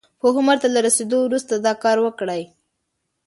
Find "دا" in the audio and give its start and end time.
1.55-1.73